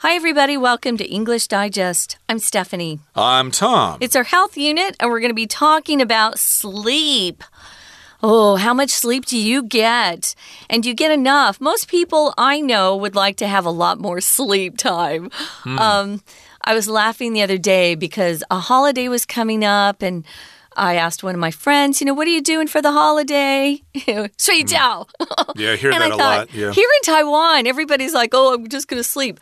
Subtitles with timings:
[0.00, 0.56] Hi, everybody.
[0.56, 2.18] Welcome to English Digest.
[2.28, 3.00] I'm Stephanie.
[3.16, 3.98] I'm Tom.
[4.00, 7.42] It's our health unit, and we're going to be talking about sleep.
[8.22, 10.36] Oh, how much sleep do you get?
[10.70, 11.60] And do you get enough?
[11.60, 15.30] Most people I know would like to have a lot more sleep time.
[15.64, 15.78] Hmm.
[15.80, 16.22] Um,
[16.62, 20.24] I was laughing the other day because a holiday was coming up and
[20.76, 23.82] I asked one of my friends, you know, what are you doing for the holiday?
[23.96, 25.08] Shui jiao.
[25.56, 26.54] Yeah, I hear that I a thought, lot.
[26.54, 26.70] Yeah.
[26.70, 29.40] Here in Taiwan, everybody's like, oh, I'm just going to sleep.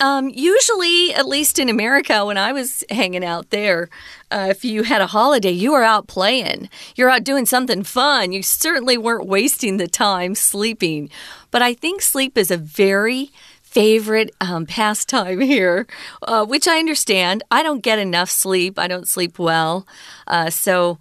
[0.00, 3.88] Um, usually, at least in America, when I was hanging out there,
[4.30, 6.68] uh, if you had a holiday, you were out playing.
[6.96, 8.32] You're out doing something fun.
[8.32, 11.10] You certainly weren't wasting the time sleeping.
[11.50, 13.30] But I think sleep is a very
[13.62, 15.86] favorite um, pastime here,
[16.22, 17.42] uh, which I understand.
[17.50, 18.78] I don't get enough sleep.
[18.78, 19.86] I don't sleep well.
[20.26, 20.98] Uh, so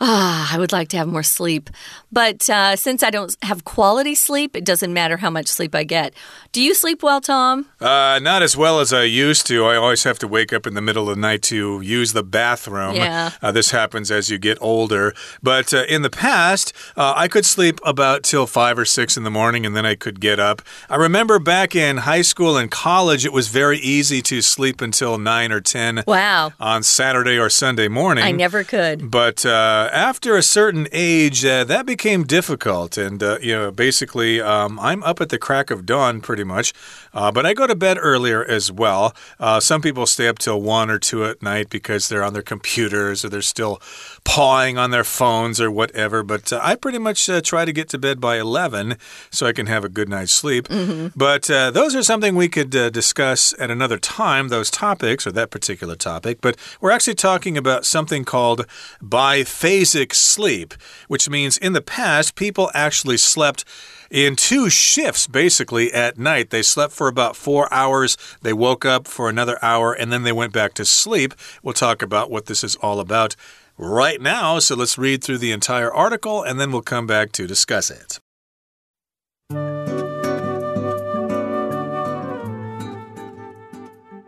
[0.00, 1.70] Ah, I would like to have more sleep.
[2.12, 5.84] But uh, since I don't have quality sleep, it doesn't matter how much sleep I
[5.84, 6.14] get.
[6.52, 7.66] Do you sleep well, Tom?
[7.80, 9.66] Uh, not as well as I used to.
[9.66, 12.22] I always have to wake up in the middle of the night to use the
[12.22, 12.94] bathroom.
[12.94, 13.32] Yeah.
[13.42, 15.14] Uh, this happens as you get older.
[15.42, 19.24] But uh, in the past, uh, I could sleep about till five or six in
[19.24, 20.62] the morning and then I could get up.
[20.88, 25.18] I remember back in high school and college, it was very easy to sleep until
[25.18, 26.52] nine or 10 wow.
[26.60, 28.24] on Saturday or Sunday morning.
[28.24, 29.10] I never could.
[29.10, 32.96] But uh, after a certain age, uh, that became difficult.
[32.96, 36.72] And, uh, you know, basically, um, I'm up at the crack of dawn pretty much.
[37.12, 39.14] Uh, but I go to bed earlier as well.
[39.40, 42.42] Uh, some people stay up till one or two at night because they're on their
[42.42, 43.80] computers or they're still
[44.28, 46.22] pawing on their phones or whatever.
[46.22, 48.98] But uh, I pretty much uh, try to get to bed by 11
[49.30, 50.68] so I can have a good night's sleep.
[50.68, 51.12] Mm -hmm.
[51.16, 55.32] But uh, those are something we could uh, discuss at another time, those topics or
[55.32, 56.40] that particular topic.
[56.40, 58.66] But we're actually talking about something called
[59.00, 60.74] biphasic sleep,
[61.08, 63.64] which means in the past, people actually slept
[64.10, 66.50] in two shifts basically at night.
[66.50, 70.32] They slept for about four hours, they woke up for another hour, and then they
[70.32, 71.34] went back to sleep.
[71.62, 73.36] We'll talk about what this is all about
[73.78, 74.58] right now.
[74.58, 78.20] So let's read through the entire article and then we'll come back to discuss it.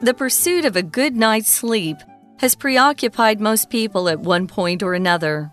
[0.03, 1.99] The pursuit of a good night's sleep
[2.39, 5.53] has preoccupied most people at one point or another.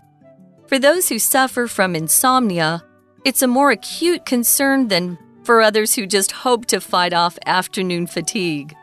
[0.66, 2.82] For those who suffer from insomnia,
[3.26, 8.06] it's a more acute concern than for others who just hope to fight off afternoon
[8.06, 8.74] fatigue.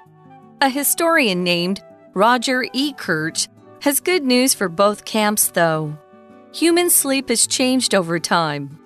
[0.62, 2.94] A historian named Roger E.
[2.94, 3.48] Kirch
[3.86, 5.96] has good news for both camps, though.
[6.52, 8.80] Human sleep has changed over time.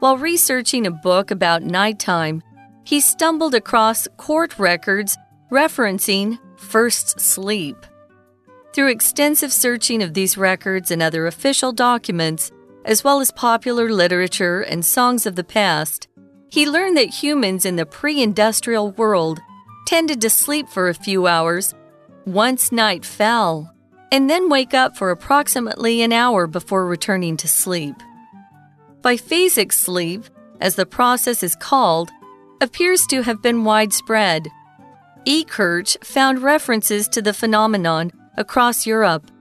[0.00, 2.42] While researching a book about nighttime,
[2.82, 5.16] he stumbled across court records
[5.52, 7.76] referencing first sleep.
[8.72, 12.50] Through extensive searching of these records and other official documents,
[12.84, 16.08] as well as popular literature and songs of the past,
[16.50, 19.38] he learned that humans in the pre industrial world
[19.86, 21.72] tended to sleep for a few hours
[22.26, 23.73] once night fell,
[24.14, 27.96] and then wake up for approximately an hour before returning to sleep.
[29.00, 30.26] Biphasic sleep,
[30.60, 32.12] as the process is called,
[32.60, 34.46] appears to have been widespread.
[35.24, 35.42] E.
[35.42, 39.32] Kirch found references to the phenomenon across Europe,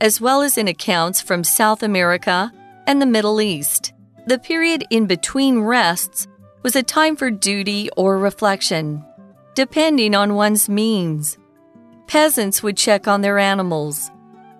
[0.00, 2.52] as well as in accounts from South America
[2.86, 3.92] and the Middle East.
[4.28, 6.28] The period in between rests
[6.62, 9.04] was a time for duty or reflection,
[9.56, 11.36] depending on one's means.
[12.06, 14.08] Peasants would check on their animals,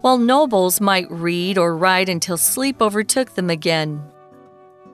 [0.01, 4.03] while nobles might read or write until sleep overtook them again.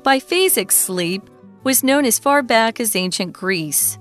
[0.02, 1.28] Biphasic sleep
[1.64, 3.98] was known as far back as ancient Greece,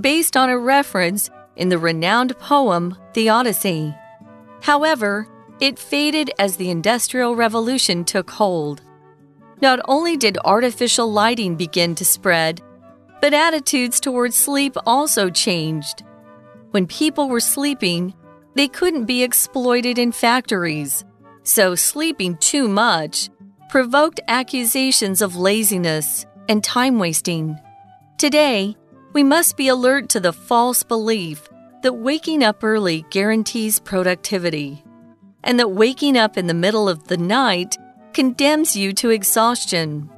[0.00, 3.94] based on a reference in the renowned poem The Odyssey.
[4.62, 5.26] However,
[5.60, 8.82] it faded as the Industrial Revolution took hold.
[9.60, 12.62] Not only did artificial lighting begin to spread,
[13.20, 16.04] but attitudes towards sleep also changed.
[16.70, 18.14] When people were sleeping,
[18.58, 21.04] they couldn't be exploited in factories,
[21.44, 23.30] so sleeping too much
[23.68, 27.56] provoked accusations of laziness and time wasting.
[28.16, 28.76] Today,
[29.12, 31.48] we must be alert to the false belief
[31.84, 34.82] that waking up early guarantees productivity
[35.44, 37.76] and that waking up in the middle of the night
[38.12, 40.10] condemns you to exhaustion.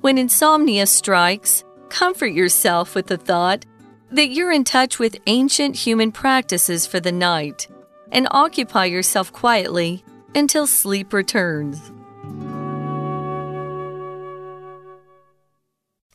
[0.00, 3.64] When insomnia strikes, comfort yourself with the thought
[4.10, 7.68] that you're in touch with ancient human practices for the night
[8.10, 11.92] and occupy yourself quietly until sleep returns.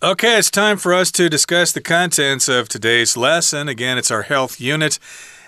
[0.01, 3.69] Okay, it's time for us to discuss the contents of today's lesson.
[3.69, 4.99] Again, it's our health unit.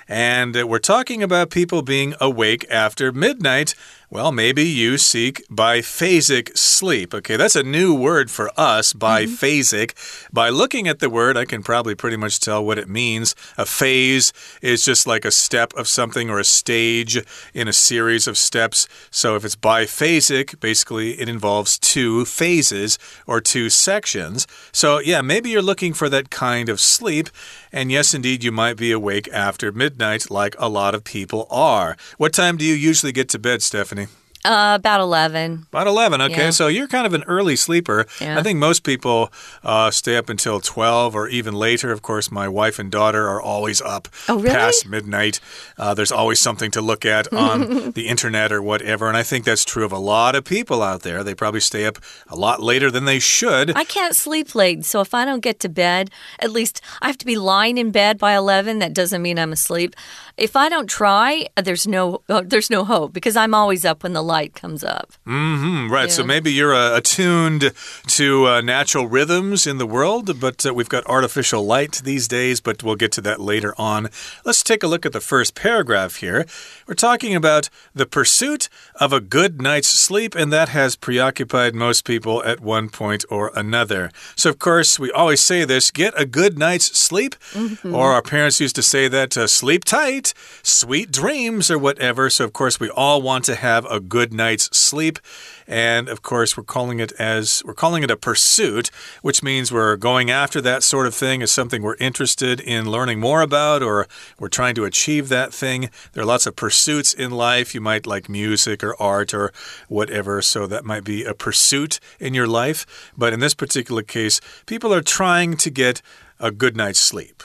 [0.07, 3.75] And we're talking about people being awake after midnight
[4.16, 7.14] Well, maybe you seek biphasic sleep.
[7.14, 9.92] Okay, that's a new word for us, biphasic.
[9.92, 10.32] Mm -hmm.
[10.32, 13.36] By looking at the word, I can probably pretty much tell what it means.
[13.58, 14.32] A phase
[14.62, 17.24] is just like a step of something or a stage
[17.54, 18.88] in a series of steps.
[19.12, 24.48] So if it's biphasic, basically it involves two phases or two sections.
[24.72, 27.30] So, yeah, maybe you're looking for that kind of sleep.
[27.74, 31.96] And yes, indeed, you might be awake after midnight, like a lot of people are.
[32.18, 34.05] What time do you usually get to bed, Stephanie?
[34.45, 35.65] Uh, about 11.
[35.69, 36.36] About 11, okay.
[36.36, 36.50] Yeah.
[36.51, 38.06] So you're kind of an early sleeper.
[38.21, 38.38] Yeah.
[38.38, 39.31] I think most people
[39.63, 41.92] uh, stay up until 12 or even later.
[41.92, 44.50] Of course, my wife and daughter are always up oh, really?
[44.50, 45.39] past midnight.
[45.77, 49.07] Uh, there's always something to look at on the internet or whatever.
[49.07, 51.24] And I think that's true of a lot of people out there.
[51.24, 51.97] They probably stay up
[52.27, 53.75] a lot later than they should.
[53.75, 54.86] I can't sleep late.
[54.86, 57.92] So if I don't get to bed, at least I have to be lying in
[57.92, 58.80] bed by 11.
[58.80, 59.95] That doesn't mean I'm asleep
[60.38, 64.14] if I don't try, there's no uh, there's no hope because I'm always up when
[64.14, 65.14] the light comes up.
[65.26, 66.08] Mm -hmm, right.
[66.08, 66.16] Yeah.
[66.16, 67.72] So maybe you're uh, attuned
[68.18, 72.62] to uh, natural rhythms in the world, but uh, we've got artificial light these days.
[72.62, 74.10] But we'll get to that later on.
[74.44, 76.46] Let's take a look at the first paragraph here.
[76.86, 82.04] We're talking about the pursuit of a good night's sleep, and that has preoccupied most
[82.04, 84.10] people at one point or another.
[84.36, 87.94] So of course we always say this: get a good night's sleep, mm -hmm.
[87.94, 90.25] or our parents used to say that uh, sleep tight
[90.63, 92.30] sweet dreams or whatever.
[92.30, 95.19] So, of course, we all want to have a good night's sleep.
[95.68, 98.92] And of course, we're calling it as we're calling it a pursuit,
[99.22, 103.19] which means we're going after that sort of thing as something we're interested in learning
[103.19, 104.07] more about or
[104.39, 105.89] we're trying to achieve that thing.
[106.13, 107.74] There are lots of pursuits in life.
[107.74, 109.51] You might like music or art or
[109.88, 110.42] whatever.
[110.42, 113.12] So that might be a pursuit in your life.
[113.18, 116.01] But in this particular case, people are trying to get
[116.39, 117.44] a good night's sleep.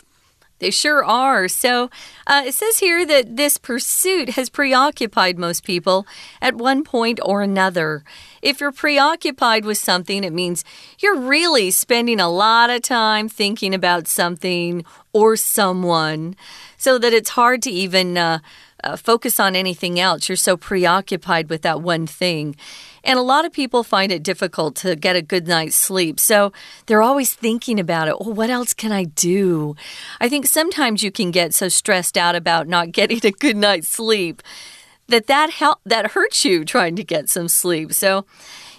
[0.60, 1.48] They sure are.
[1.48, 1.90] So
[2.26, 6.06] uh, it says here that this pursuit has preoccupied most people
[6.40, 8.04] at one point or another.
[8.42, 10.64] If you're preoccupied with something, it means
[11.00, 16.36] you're really spending a lot of time thinking about something or someone
[16.76, 18.16] so that it's hard to even.
[18.16, 18.38] Uh,
[18.82, 20.26] uh, focus on anything else.
[20.26, 22.56] You're so preoccupied with that one thing.
[23.04, 26.20] And a lot of people find it difficult to get a good night's sleep.
[26.20, 26.52] So
[26.86, 28.20] they're always thinking about it.
[28.20, 29.76] Well, what else can I do?
[30.20, 33.88] I think sometimes you can get so stressed out about not getting a good night's
[33.88, 34.42] sleep
[35.08, 37.92] that that help that hurts you trying to get some sleep.
[37.92, 38.26] So,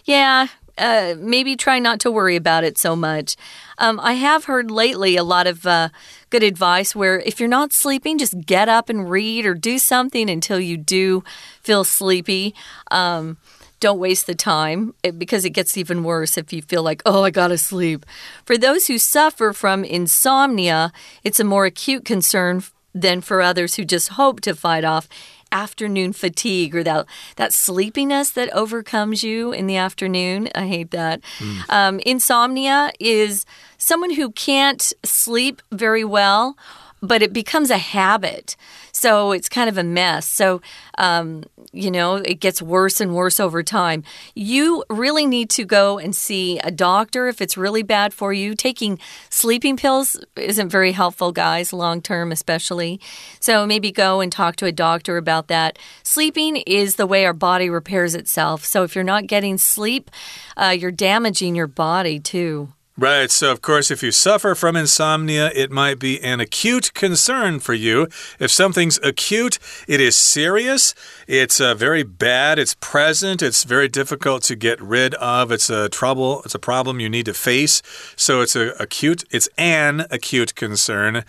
[0.05, 0.47] yeah,
[0.77, 3.35] uh, maybe try not to worry about it so much.
[3.77, 5.89] Um, I have heard lately a lot of uh,
[6.29, 10.29] good advice where if you're not sleeping, just get up and read or do something
[10.29, 11.23] until you do
[11.61, 12.55] feel sleepy.
[12.89, 13.37] Um,
[13.81, 17.23] don't waste the time eh, because it gets even worse if you feel like, oh,
[17.23, 18.05] I gotta sleep.
[18.45, 20.93] For those who suffer from insomnia,
[21.25, 22.63] it's a more acute concern
[22.93, 25.09] than for others who just hope to fight off
[25.51, 27.05] afternoon fatigue or that
[27.35, 30.47] that sleepiness that overcomes you in the afternoon.
[30.55, 31.21] I hate that.
[31.39, 31.69] Mm.
[31.69, 33.45] Um, insomnia is
[33.77, 36.55] someone who can't sleep very well,
[37.01, 38.55] but it becomes a habit.
[38.91, 40.27] So it's kind of a mess.
[40.27, 40.61] So,
[40.97, 44.03] um, you know, it gets worse and worse over time.
[44.35, 48.53] You really need to go and see a doctor if it's really bad for you.
[48.53, 48.99] Taking
[49.29, 52.99] sleeping pills isn't very helpful, guys, long term especially.
[53.39, 55.79] So maybe go and talk to a doctor about that.
[56.03, 58.63] Sleeping is the way our body repairs itself.
[58.65, 60.11] So if you're not getting sleep,
[60.55, 62.73] uh, you're damaging your body too.
[63.01, 63.31] Right.
[63.31, 67.73] So, of course, if you suffer from insomnia, it might be an acute concern for
[67.73, 68.07] you.
[68.37, 70.93] If something's acute, it is serious.
[71.27, 72.59] It's uh, very bad.
[72.59, 73.41] It's present.
[73.41, 75.51] It's very difficult to get rid of.
[75.51, 76.43] It's a trouble.
[76.45, 77.81] It's a problem you need to face.
[78.15, 79.23] So, it's a acute.
[79.31, 81.23] It's an acute concern.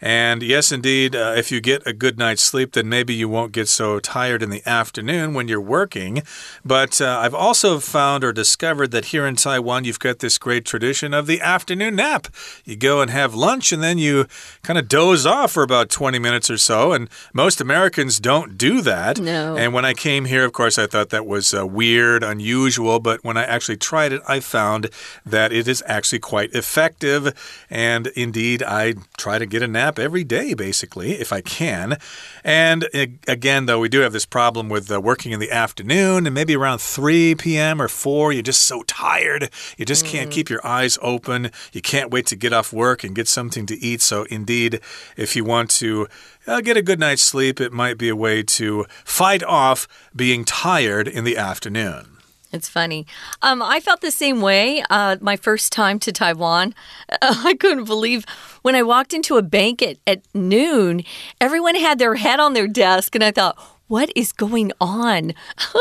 [0.00, 3.52] And yes, indeed, uh, if you get a good night's sleep, then maybe you won't
[3.52, 6.22] get so tired in the afternoon when you're working.
[6.64, 10.64] But uh, I've also found or discovered that here in Taiwan, you've got this great
[10.64, 12.28] tradition of the afternoon nap.
[12.64, 14.26] You go and have lunch, and then you
[14.62, 16.92] kind of doze off for about 20 minutes or so.
[16.92, 19.18] And most Americans don't do that.
[19.18, 19.56] No.
[19.56, 23.00] And when I came here, of course, I thought that was uh, weird, unusual.
[23.00, 24.90] But when I actually tried it, I found
[25.24, 27.32] that it is actually quite effective.
[27.70, 31.98] And indeed, I try to get a nap nap every day, basically, if I can.
[32.42, 32.88] And
[33.28, 36.56] again, though, we do have this problem with uh, working in the afternoon and maybe
[36.56, 37.80] around 3 p.m.
[37.80, 39.50] or 4, you're just so tired.
[39.76, 40.08] You just mm.
[40.08, 41.50] can't keep your eyes open.
[41.72, 44.02] You can't wait to get off work and get something to eat.
[44.02, 44.80] So, indeed,
[45.16, 46.08] if you want to
[46.46, 50.44] uh, get a good night's sleep, it might be a way to fight off being
[50.44, 52.15] tired in the afternoon.
[52.56, 53.06] It's funny.
[53.42, 56.74] Um, I felt the same way uh, my first time to Taiwan.
[57.08, 58.24] Uh, I couldn't believe
[58.62, 61.04] when I walked into a bank at, at noon,
[61.40, 63.56] everyone had their head on their desk, and I thought,
[63.88, 65.32] what is going on?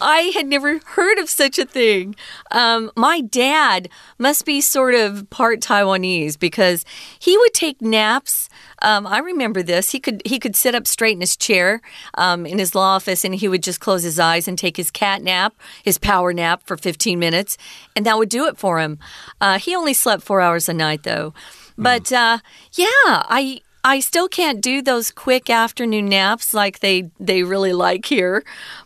[0.00, 2.16] I had never heard of such a thing.
[2.50, 6.84] Um, my dad must be sort of part Taiwanese because
[7.18, 8.48] he would take naps.
[8.82, 9.90] Um, I remember this.
[9.90, 11.82] He could he could sit up straight in his chair
[12.14, 14.90] um, in his law office, and he would just close his eyes and take his
[14.90, 17.58] cat nap, his power nap for 15 minutes,
[17.94, 18.98] and that would do it for him.
[19.40, 21.34] Uh, he only slept four hours a night, though.
[21.76, 22.38] But uh,
[22.74, 28.04] yeah, I I still can't do those quick afternoon naps like they they really like
[28.04, 28.44] here,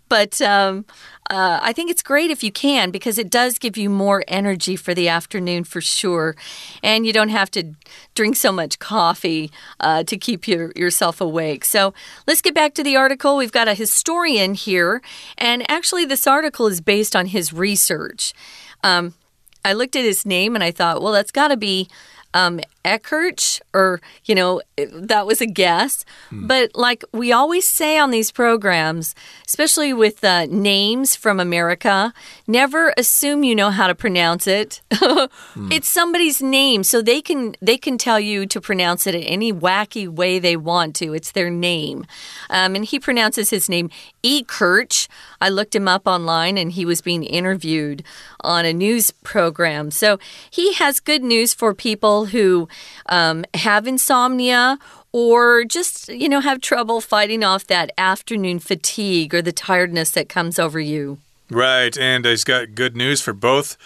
[0.08, 0.84] but um,
[1.30, 4.76] uh, I think it's great if you can because it does give you more energy
[4.76, 6.36] for the afternoon for sure,
[6.82, 7.74] and you don't have to
[8.14, 11.64] drink so much coffee uh, to keep your, yourself awake.
[11.64, 11.92] So
[12.26, 13.36] let's get back to the article.
[13.36, 15.02] We've got a historian here,
[15.36, 18.32] and actually, this article is based on his research.
[18.84, 19.14] Um,
[19.64, 21.88] I looked at his name and I thought, well, that's got to be
[22.34, 26.04] um, Eckhart, or, you know, that was a guess.
[26.28, 26.46] Hmm.
[26.46, 29.14] But like we always say on these programs,
[29.46, 32.12] especially with uh, names from America,
[32.46, 34.82] never assume you know how to pronounce it.
[34.92, 35.72] hmm.
[35.72, 39.52] It's somebody's name, so they can they can tell you to pronounce it in any
[39.52, 41.14] wacky way they want to.
[41.14, 42.04] It's their name.
[42.50, 43.90] Um, and he pronounces his name
[44.22, 45.08] Ekirch.
[45.40, 48.02] I looked him up online and he was being interviewed
[48.40, 49.90] on a news program.
[49.90, 50.18] So
[50.50, 52.68] he has good news for people who
[53.06, 54.78] um, have insomnia
[55.12, 60.28] or just, you know, have trouble fighting off that afternoon fatigue or the tiredness that
[60.28, 61.18] comes over you.
[61.50, 61.96] Right.
[61.96, 63.76] And he's got good news for both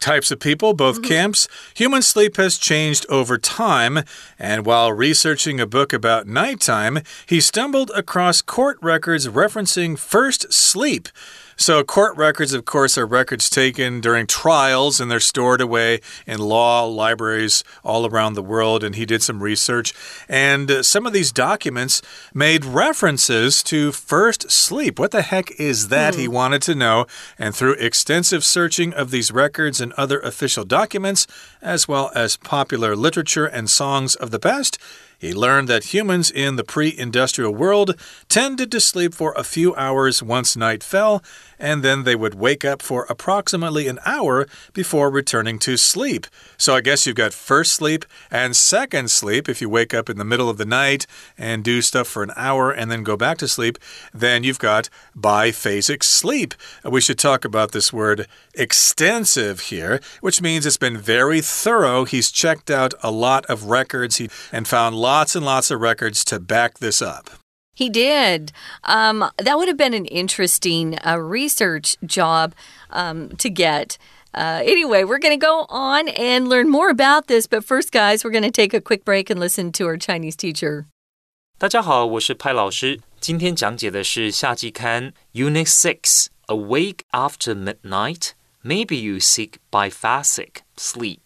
[0.00, 1.08] types of people, both mm -hmm.
[1.08, 1.48] camps.
[1.74, 4.02] Human sleep has changed over time,
[4.38, 11.08] and while researching a book about nighttime, he stumbled across court records referencing first sleep.
[11.56, 16.40] So, court records, of course, are records taken during trials and they're stored away in
[16.40, 18.82] law libraries all around the world.
[18.82, 19.94] And he did some research.
[20.28, 24.98] And uh, some of these documents made references to first sleep.
[24.98, 26.14] What the heck is that?
[26.14, 26.32] He hmm.
[26.32, 27.06] wanted to know.
[27.38, 31.26] And through extensive searching of these records and other official documents,
[31.62, 34.78] as well as popular literature and songs of the past,
[35.24, 39.74] he learned that humans in the pre industrial world tended to sleep for a few
[39.74, 41.22] hours once night fell,
[41.64, 46.26] and then they would wake up for approximately an hour before returning to sleep.
[46.58, 49.48] So I guess you've got first sleep and second sleep.
[49.48, 51.06] If you wake up in the middle of the night
[51.38, 53.78] and do stuff for an hour and then go back to sleep,
[54.12, 56.52] then you've got biphasic sleep.
[56.84, 62.04] We should talk about this word extensive here, which means it's been very thorough.
[62.04, 66.26] He's checked out a lot of records he, and found lots and lots of records
[66.26, 67.30] to back this up.
[67.75, 68.51] He did.
[68.83, 72.53] Um, that would have been an interesting uh, research job
[72.89, 73.97] um, to get.
[74.33, 77.47] Uh, anyway, we're going to go on and learn more about this.
[77.47, 80.35] But first, guys, we're going to take a quick break and listen to our Chinese
[80.35, 80.87] teacher.
[81.57, 82.99] 大家好，我是派老师。
[83.19, 88.31] 今天讲解的是夏季刊 Unit Six Awake After Midnight.
[88.63, 91.19] Maybe you seek biphasic sleep.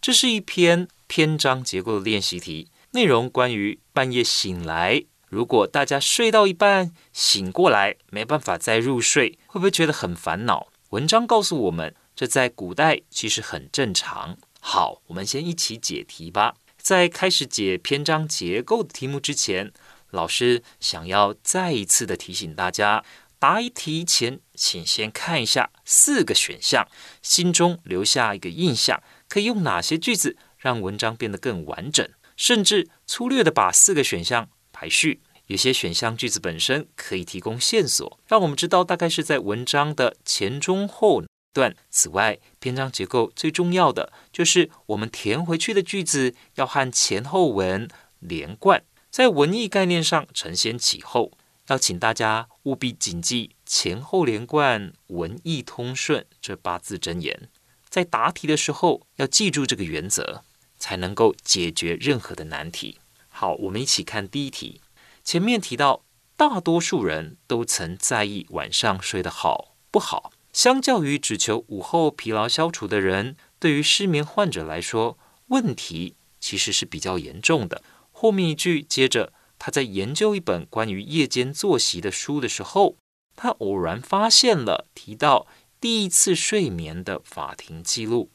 [0.00, 10.67] 这是一篇篇章结构的练习题，内容关于半夜醒来 如果大家睡到一半醒过来，没办法再入睡，会不会觉得很烦恼？
[10.89, 14.37] 文章告诉我们，这在古代其实很正常。
[14.59, 16.55] 好，我们先一起解题吧。
[16.77, 19.71] 在开始解篇章结构的题目之前，
[20.09, 23.05] 老师想要再一次的提醒大家，
[23.37, 26.87] 答疑题前请先看一下四个选项，
[27.21, 32.09] 心中留下一个印象，可以用哪些句子让文章变得更完整？
[32.35, 34.49] 甚至粗略的把四个选项。
[34.79, 41.21] 排序，有些选项句子本身可以提供线索，让我们知道大概是在文章的前中后
[41.53, 41.75] 段。
[41.89, 48.81] 此外，篇章结构最重要的就是我们填回去的句子要和前后文连贯，
[49.11, 51.33] 在文意概念上承先启后。
[51.67, 57.49] 要请大家务必谨记“前后连贯，文意通顺”这八字真言，
[57.89, 60.43] 在答题的时候要记住这个原则，
[60.77, 62.97] 才能够解决任何的难题。
[63.41, 64.81] 好，我们一起看第一题。
[65.23, 66.03] 前面提到，
[66.35, 70.33] 大多数人都曾在意晚上睡得好不好。
[70.51, 75.17] 相较于只求午后疲劳消除的人，对于失眠患者来说，
[75.47, 77.81] 问题其实是比较严重的。
[78.11, 82.97] 后面一句接着，他在研究一本关于夜间作息的书的时候，
[83.37, 85.47] 他偶然发现了提到
[85.79, 88.31] 第一次睡眠的法庭记录。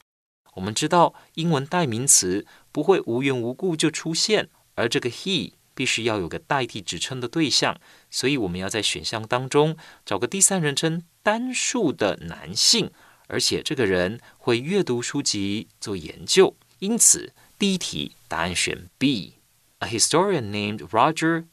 [0.55, 4.49] 我们知道，英文代名词不会无缘无故就出现。
[4.75, 7.79] 而这个 he 必须要有个代替指称的对象，
[8.09, 12.91] 所以我们要在选项当中找个第三人称单数的男性，
[13.27, 16.55] 而且这个人会阅读书籍做研究。
[16.79, 19.33] 因此，第一题答案选 B。
[19.79, 21.45] A historian named Roger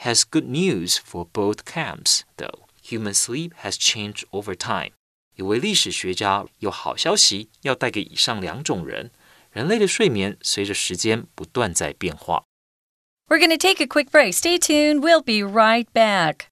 [0.00, 2.64] has good news for both camps, though.
[2.84, 4.92] Human sleep has changed over time.
[5.36, 9.10] 一位历史学家有好消息要带给以上两种人：
[9.50, 12.44] 人类的睡眠随着时间不断在变化。
[13.30, 14.34] We're going to take a quick break.
[14.34, 15.04] Stay tuned.
[15.04, 16.50] We'll be right back.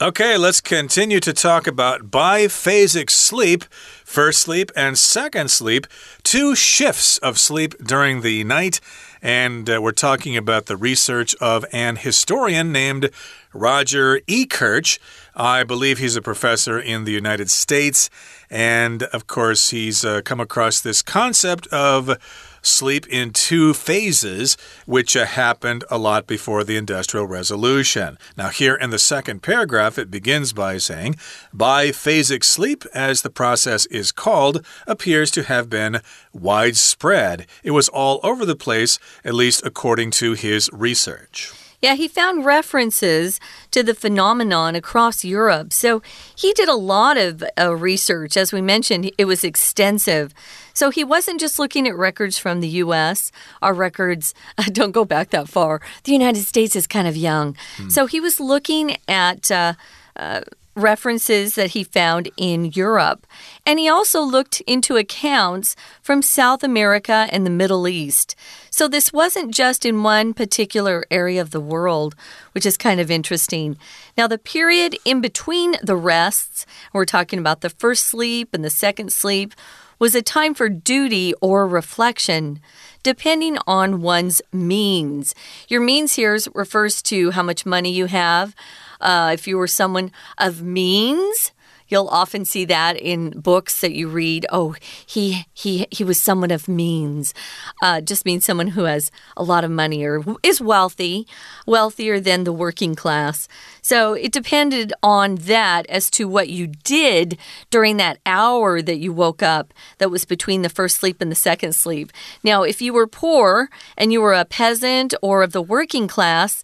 [0.00, 3.62] Okay, let's continue to talk about biphasic sleep,
[4.04, 5.86] first sleep and second sleep,
[6.24, 8.80] two shifts of sleep during the night.
[9.22, 13.10] And uh, we're talking about the research of an historian named
[13.54, 14.46] Roger E.
[14.46, 14.98] Kirch.
[15.36, 18.10] I believe he's a professor in the United States.
[18.50, 22.18] And of course, he's uh, come across this concept of
[22.62, 28.16] sleep in two phases, which uh, happened a lot before the Industrial Revolution.
[28.36, 31.16] Now, here in the second paragraph, it begins by saying,
[31.54, 36.00] Biphasic sleep, as the process is called, appears to have been
[36.32, 37.46] widespread.
[37.62, 41.52] It was all over the place, at least according to his research.
[41.82, 43.40] Yeah, he found references
[43.72, 45.72] to the phenomenon across Europe.
[45.72, 46.02] So
[46.34, 48.36] he did a lot of uh, research.
[48.36, 50.32] As we mentioned, it was extensive.
[50.74, 53.32] So he wasn't just looking at records from the US.
[53.60, 54.34] Our records
[54.72, 55.80] don't go back that far.
[56.04, 57.56] The United States is kind of young.
[57.76, 57.92] Mm.
[57.92, 59.50] So he was looking at.
[59.50, 59.74] Uh,
[60.16, 60.42] uh,
[60.74, 63.26] references that he found in Europe.
[63.66, 68.34] And he also looked into accounts from South America and the Middle East.
[68.70, 72.14] So this wasn't just in one particular area of the world,
[72.52, 73.76] which is kind of interesting.
[74.16, 78.70] Now, the period in between the rests, we're talking about the first sleep and the
[78.70, 79.54] second sleep,
[79.98, 82.60] was a time for duty or reflection
[83.02, 85.34] depending on one's means.
[85.68, 88.54] Your means here refers to how much money you have,
[89.00, 91.52] uh, if you were someone of means,
[91.92, 94.46] You'll often see that in books that you read.
[94.48, 97.34] Oh, he he he was someone of means.
[97.82, 101.26] Uh, just means someone who has a lot of money or is wealthy,
[101.66, 103.46] wealthier than the working class.
[103.82, 107.36] So it depended on that as to what you did
[107.68, 111.34] during that hour that you woke up that was between the first sleep and the
[111.36, 112.10] second sleep.
[112.42, 116.62] Now, if you were poor and you were a peasant or of the working class,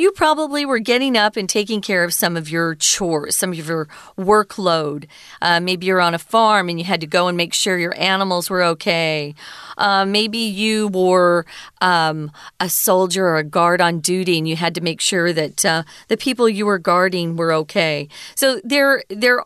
[0.00, 3.68] you probably were getting up and taking care of some of your chores, some of
[3.68, 3.86] your
[4.16, 5.06] workload.
[5.42, 7.94] Uh, maybe you're on a farm and you had to go and make sure your
[7.98, 9.34] animals were okay.
[9.76, 11.44] Uh, maybe you were
[11.82, 15.64] um, a soldier or a guard on duty and you had to make sure that
[15.66, 18.08] uh, the people you were guarding were okay.
[18.34, 19.44] So there, there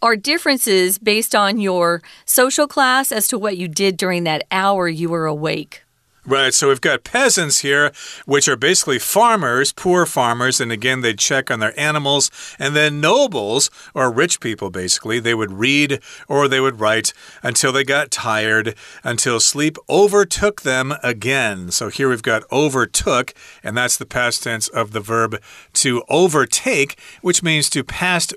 [0.00, 4.88] are differences based on your social class as to what you did during that hour
[4.88, 5.82] you were awake.
[6.26, 7.92] Right, so we've got peasants here,
[8.26, 12.30] which are basically farmers, poor farmers, and again, they'd check on their animals.
[12.58, 17.72] And then nobles, or rich people, basically, they would read or they would write until
[17.72, 21.70] they got tired, until sleep overtook them again.
[21.70, 25.40] So here we've got overtook, and that's the past tense of the verb
[25.74, 28.30] to overtake, which means to pass,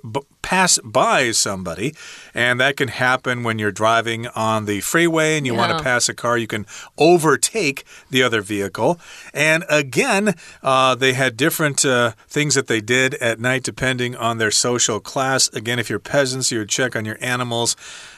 [0.43, 1.95] pass by somebody.
[2.35, 5.59] And that can happen when you're driving on the freeway and you yeah.
[5.59, 6.67] want to pass a car, you can
[6.99, 8.99] overtake the other vehicle.
[9.33, 14.37] And again, uh, they had different uh, things that they did at night depending on
[14.37, 15.47] their social class.
[15.49, 17.75] Again, if you're peasants, you would check on your animals.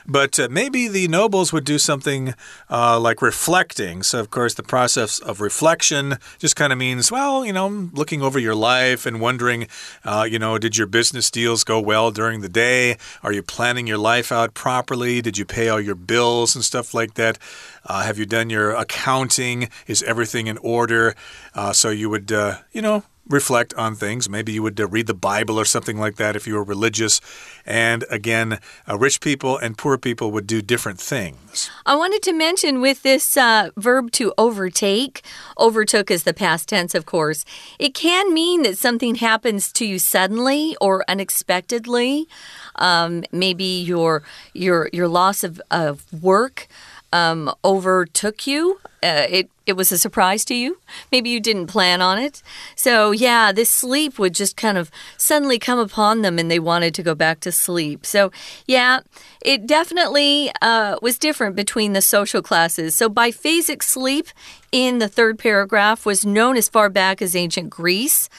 [0.07, 2.35] But uh, maybe the nobles would do something
[2.69, 4.03] uh, like reflecting.
[4.03, 8.21] So, of course, the process of reflection just kind of means, well, you know, looking
[8.21, 9.67] over your life and wondering,
[10.03, 12.97] uh, you know, did your business deals go well during the day?
[13.21, 15.21] Are you planning your life out properly?
[15.21, 17.37] Did you pay all your bills and stuff like that?
[17.85, 19.69] Uh, have you done your accounting?
[19.85, 21.15] Is everything in order?
[21.53, 24.29] Uh, so you would, uh, you know, reflect on things.
[24.29, 27.21] Maybe you would uh, read the Bible or something like that if you were religious.
[27.65, 31.69] And again, uh, rich people and poor people would do different things.
[31.85, 35.23] I wanted to mention with this uh, verb to overtake,
[35.57, 37.45] overtook is the past tense, of course.
[37.79, 42.27] It can mean that something happens to you suddenly or unexpectedly.
[42.75, 46.67] Um, maybe your your your loss of, of work
[47.15, 48.79] um, overtook you.
[49.01, 50.77] Uh, it it was a surprise to you.
[51.11, 52.43] Maybe you didn't plan on it.
[52.75, 56.93] So yeah, this sleep would just kind of suddenly come upon them, and they wanted
[56.95, 58.05] to go back to sleep.
[58.05, 58.31] So
[58.67, 58.99] yeah,
[59.41, 62.95] it definitely uh, was different between the social classes.
[62.95, 64.27] So biphasic sleep
[64.71, 68.29] in the third paragraph was known as far back as ancient Greece,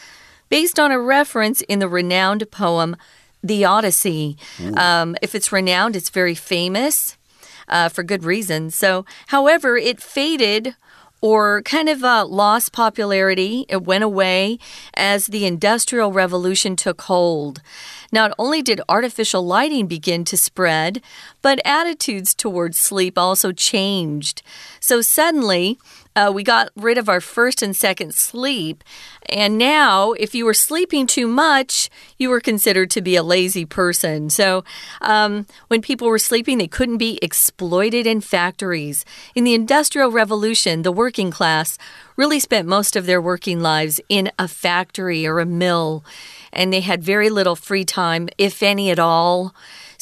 [0.48, 2.96] based on a reference in the renowned poem.
[3.42, 4.36] The Odyssey.
[4.76, 7.15] Um, if it's renowned, it's very famous
[7.68, 8.70] uh, for good reason.
[8.70, 10.76] So, however, it faded
[11.20, 13.64] or kind of uh, lost popularity.
[13.68, 14.58] It went away
[14.94, 17.62] as the Industrial Revolution took hold.
[18.12, 21.02] Not only did artificial lighting begin to spread,
[21.42, 24.42] but attitudes towards sleep also changed.
[24.78, 25.78] So suddenly,
[26.16, 28.82] uh, we got rid of our first and second sleep.
[29.28, 33.66] And now, if you were sleeping too much, you were considered to be a lazy
[33.66, 34.30] person.
[34.30, 34.64] So,
[35.02, 39.04] um, when people were sleeping, they couldn't be exploited in factories.
[39.34, 41.76] In the Industrial Revolution, the working class
[42.16, 46.02] really spent most of their working lives in a factory or a mill,
[46.50, 49.54] and they had very little free time, if any at all.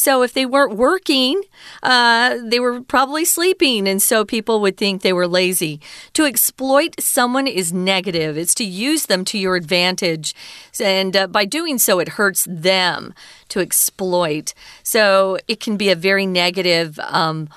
[0.05, 1.45] So if they weren't working,
[1.83, 3.88] uh, they were probably sleeping.
[3.88, 5.81] And so people would think they were lazy.
[6.12, 10.35] To exploit someone is negative, it's to use them to your advantage.
[10.79, 13.14] And uh, by doing so, it hurts them
[13.49, 14.53] to exploit.
[14.83, 16.99] So it can be a very negative.
[16.99, 17.49] Um,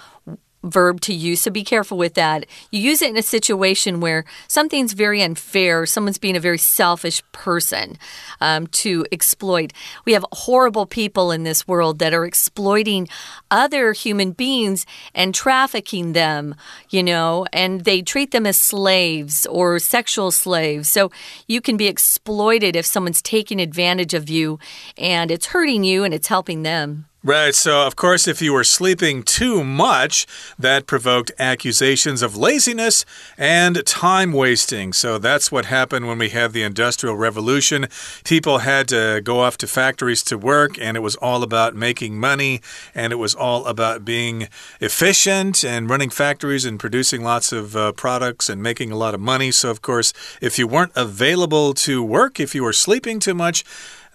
[0.68, 2.46] verb to use, so be careful with that.
[2.72, 7.24] You use it in a situation where something's very unfair, someone's being a very selfish
[7.32, 7.98] person
[8.42, 9.74] um, to exploit.
[10.06, 13.08] We have horrible people in this world that are exploiting
[13.50, 16.56] other human beings and trafficking them,
[16.90, 20.90] you know, and they treat them as slaves or sexual slaves.
[20.90, 21.12] So
[21.48, 24.60] you can be exploited if someone's taking advantage of you
[24.98, 27.06] and it's hurting you and it's helping them.
[27.28, 27.54] Right.
[27.54, 30.26] So, of course, if you were sleeping too much,
[30.58, 33.04] that provoked accusations of laziness
[33.38, 34.94] and time wasting.
[34.94, 37.88] So, that's what happened when we had the Industrial Revolution.
[38.24, 42.18] People had to go off to factories to work, and it was all about making
[42.18, 42.62] money,
[42.96, 44.48] and it was all about being
[44.80, 49.20] efficient and running factories and producing lots of uh, products and making a lot of
[49.20, 49.52] money.
[49.52, 53.66] So, of course, if you weren't available to work, if you were sleeping too much,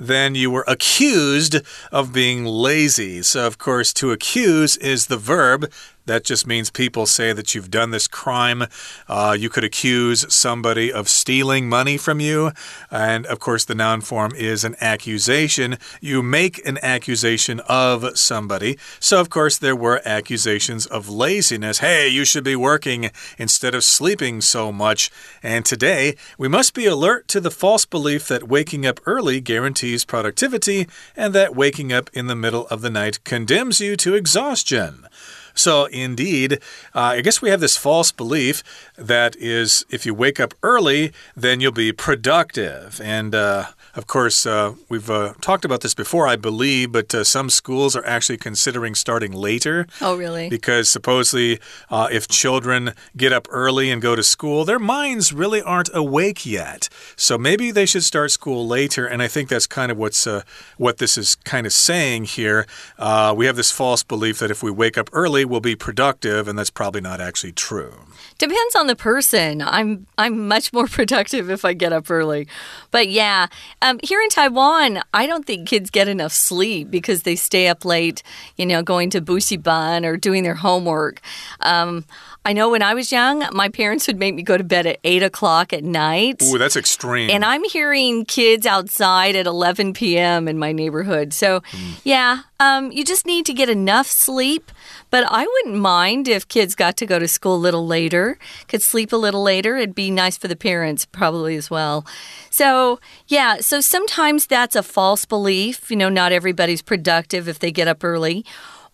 [0.06, 1.60] then you were accused
[1.90, 3.22] of being lazy.
[3.22, 5.70] So, of course, to accuse is the verb
[6.06, 8.64] that just means people say that you've done this crime.
[9.08, 12.52] Uh, you could accuse somebody of stealing money from you.
[12.90, 15.78] And of course, the noun form is an accusation.
[16.00, 18.78] You make an accusation of somebody.
[18.98, 21.78] So, of course, there were accusations of laziness.
[21.78, 25.10] Hey, you should be working instead of sleeping so much.
[25.42, 30.04] And today, we must be alert to the false belief that waking up early guarantees
[30.04, 35.06] productivity and that waking up in the middle of the night condemns you to exhaustion.
[35.54, 36.54] So, indeed,
[36.94, 38.62] uh, I guess we have this false belief
[38.96, 43.00] that is if you wake up early, then you'll be productive.
[43.02, 47.24] And uh, of course, uh, we've uh, talked about this before, I believe, but uh,
[47.24, 49.86] some schools are actually considering starting later.
[50.00, 50.48] Oh, really?
[50.48, 55.60] Because supposedly, uh, if children get up early and go to school, their minds really
[55.60, 56.88] aren't awake yet.
[57.16, 59.06] So maybe they should start school later.
[59.06, 60.42] And I think that's kind of what's uh,
[60.78, 62.66] what this is kind of saying here.
[62.98, 66.48] Uh, we have this false belief that if we wake up early, we'll be productive,
[66.48, 67.92] and that's probably not actually true.
[68.38, 69.62] Depends on the person.
[69.62, 72.48] I'm I'm much more productive if I get up early.
[72.90, 73.48] But yeah,
[73.82, 77.84] um, here in Taiwan, I don't think kids get enough sleep because they stay up
[77.84, 78.22] late,
[78.56, 81.20] you know, going to Bushiban or doing their homework.
[81.60, 82.04] Um,
[82.44, 84.98] I know when I was young, my parents would make me go to bed at
[85.04, 86.42] 8 o'clock at night.
[86.42, 87.30] Ooh, that's extreme.
[87.30, 90.48] And I'm hearing kids outside at 11 p.m.
[90.48, 91.32] in my neighborhood.
[91.32, 92.00] So, mm.
[92.02, 94.72] yeah, um, you just need to get enough sleep.
[95.10, 98.82] But I wouldn't mind if kids got to go to school a little later, could
[98.82, 99.76] sleep a little later.
[99.76, 102.04] It'd be nice for the parents, probably as well.
[102.50, 105.90] So, yeah, so sometimes that's a false belief.
[105.90, 108.44] You know, not everybody's productive if they get up early.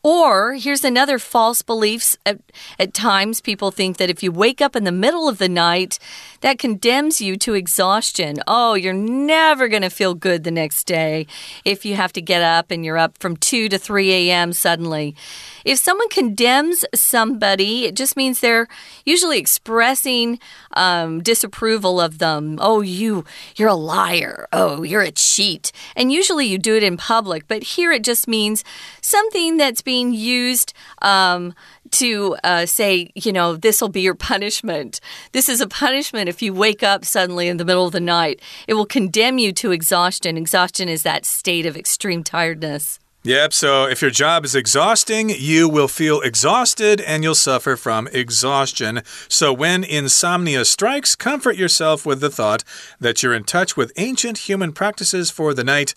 [0.08, 2.16] Or here's another false belief.
[2.24, 2.38] At,
[2.78, 5.98] at, times, people think that if you wake up in the middle of the night,
[6.40, 8.38] that condemns you to exhaustion.
[8.46, 11.26] Oh, you're never going to feel good the next day
[11.62, 14.54] if you have to get up and you're up from 2 to 3 a.m.
[14.54, 15.14] suddenly.
[15.62, 18.66] If someone condemns somebody, it just means they're
[19.04, 20.40] usually expressing
[20.78, 22.58] um, disapproval of them.
[22.60, 23.24] Oh, you,
[23.56, 24.48] you're a liar.
[24.52, 25.72] Oh, you're a cheat.
[25.96, 28.64] And usually you do it in public, but here it just means
[29.02, 30.72] something that's being used.
[31.02, 31.54] Um,
[31.90, 35.00] to uh, say, you know, this will be your punishment.
[35.32, 38.42] This is a punishment if you wake up suddenly in the middle of the night.
[38.66, 40.36] It will condemn you to exhaustion.
[40.36, 43.00] Exhaustion is that state of extreme tiredness.
[43.28, 48.08] Yep, so if your job is exhausting, you will feel exhausted and you'll suffer from
[48.10, 49.02] exhaustion.
[49.28, 52.64] So when insomnia strikes, comfort yourself with the thought
[52.98, 55.94] that you're in touch with ancient human practices for the night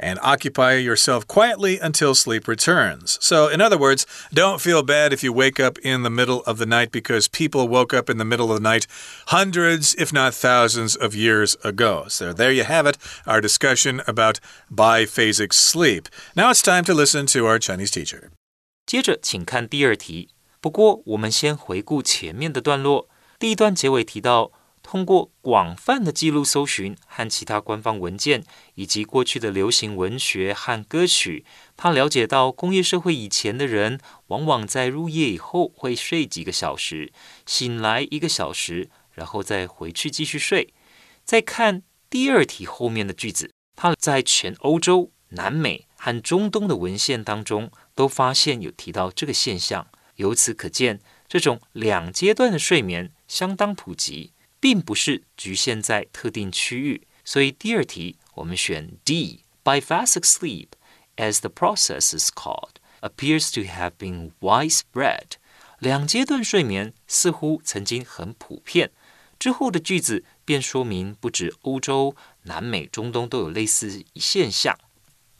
[0.00, 3.18] and occupy yourself quietly until sleep returns.
[3.20, 6.58] So, in other words, don't feel bad if you wake up in the middle of
[6.58, 8.86] the night because people woke up in the middle of the night
[9.26, 12.04] hundreds, if not thousands, of years ago.
[12.06, 14.38] So, there you have it, our discussion about
[14.72, 16.08] biphasic sleep.
[16.36, 18.30] Now it's time to listen to our Chinese teacher.
[18.86, 20.28] 接着，请看第二题。
[20.60, 23.08] 不过，我们先回顾前面的段落。
[23.40, 24.52] 第一段结尾提到。
[24.83, 28.43] 通过广泛的记录搜寻和其他官方文件，
[28.75, 37.11] 以及过去的流行文学和歌曲，他了解到工业社会以前的人往往在入夜以后会睡几个小时，
[37.45, 40.73] 醒来一个小时，然后再回去继续睡。
[41.23, 49.87] 再看第二题后面的句子，他在全欧洲、南美和中东的文献当中都发现有提到这个现象。
[50.17, 54.32] 由此可见，这种两阶段的睡眠相当普及。
[54.63, 59.41] 并不是局限在特定区域，所以第二题我们选 D。
[59.61, 60.67] Biphasic sleep,
[61.17, 65.31] as the process is called, appears to have been widespread.
[65.79, 68.91] 两阶段睡眠似乎曾经很普遍。
[69.37, 74.79] 之后的句子便说明，不止欧洲、南美、中东都有类似现象。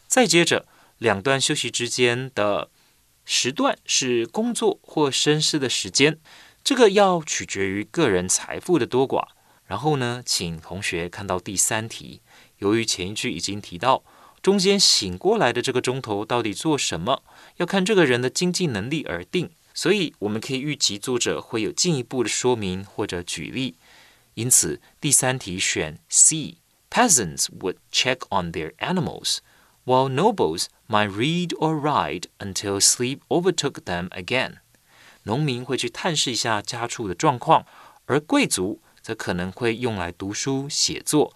[0.05, 2.69] 再接着，两段休息之间的
[3.23, 6.19] 时段是工作或深思的时间。
[6.63, 9.27] 这个要取决于个人财富的多寡。
[9.65, 12.21] 然后呢，请同学看到第三题。
[12.59, 14.03] 由于前一句已经提到，
[14.41, 17.23] 中间醒过来的这个钟头到底做什么，
[17.57, 19.49] 要看这个人的经济能力而定。
[19.73, 23.77] 所以我们可以预期作者会有进一步的说明或者举例。
[24.35, 26.57] 因此，第三题选 C。
[26.89, 29.39] Peasants would check on their animals,
[29.83, 34.57] while nobles might read or write until sleep overtook them again.
[35.23, 37.65] 农民会去探视一下家畜的状况，
[38.05, 41.35] 而贵族则可能会用来读书写作，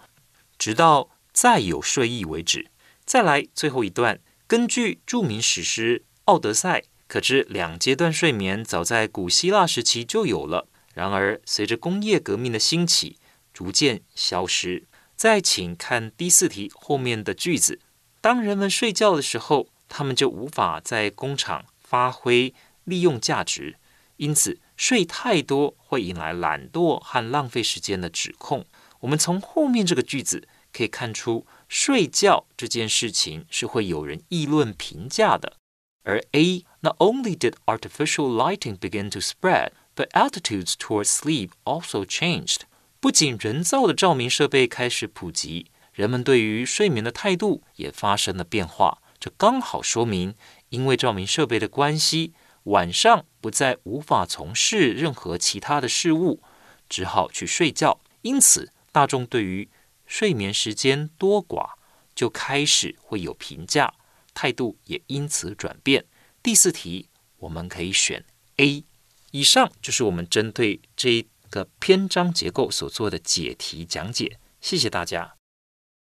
[0.57, 2.69] 直到再有睡意为止。
[3.05, 10.67] 再来最后一段，根据著名史诗《奥德赛》，可知两阶段睡眠早在古希腊时期就有了。
[10.93, 13.17] 然而，随着工业革命的兴起，
[13.53, 14.85] 逐渐消失。
[15.15, 17.79] 再请看第四题后面的句子：
[18.19, 22.53] 当人们睡觉的时候，他们就无法在工厂发挥。
[22.87, 23.75] 利用价值，
[24.15, 28.65] 因此睡太多会引来懒惰和浪费时间的指控。
[29.01, 35.57] 我们从后面这个句子可以看出，睡觉这件事情是会有人议论评价的。
[36.03, 42.61] 而 A not only did artificial lighting begin to spread, but attitudes towards sleep also changed。
[43.01, 48.99] 不仅人造的照明设备开始普及，人们对于睡眠的态度也发生了变化。
[49.19, 50.35] 这刚好说明，
[50.69, 52.33] 因为照明设备的关系。
[52.67, 56.41] 晚上不再无法从事任何其他的事物，
[56.89, 57.99] 只好去睡觉。
[58.23, 59.69] 因此，大众对于
[60.05, 61.75] 睡眠时间多寡
[62.13, 63.93] 就开始会有评价，
[64.33, 66.05] 态度也因此转变。
[66.43, 68.25] 第四题我们可以选
[68.57, 68.83] A。
[69.31, 74.39] 以上就是我们针对这一个篇章结构所做的解题讲解。
[74.59, 75.36] 谢谢大家。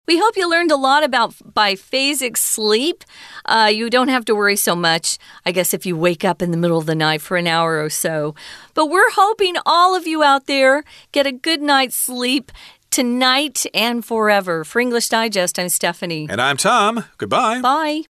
[0.06, 3.04] We hope you learned a lot about biphasic sleep.
[3.44, 6.50] Uh, you don't have to worry so much, I guess, if you wake up in
[6.50, 8.34] the middle of the night for an hour or so.
[8.74, 12.52] But we're hoping all of you out there get a good night's sleep
[12.90, 14.62] tonight and forever.
[14.64, 16.26] For English Digest, I'm Stephanie.
[16.30, 17.04] And I'm Tom.
[17.18, 17.60] Goodbye.
[17.60, 18.02] Bye.